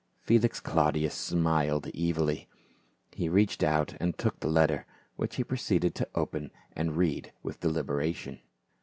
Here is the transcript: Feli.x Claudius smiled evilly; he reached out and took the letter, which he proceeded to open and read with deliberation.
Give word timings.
Feli.x 0.27 0.59
Claudius 0.59 1.13
smiled 1.13 1.87
evilly; 1.95 2.47
he 3.11 3.29
reached 3.29 3.61
out 3.61 3.93
and 3.99 4.17
took 4.17 4.39
the 4.39 4.47
letter, 4.47 4.87
which 5.15 5.35
he 5.35 5.43
proceeded 5.43 5.93
to 5.93 6.09
open 6.15 6.49
and 6.73 6.97
read 6.97 7.31
with 7.43 7.59
deliberation. 7.59 8.39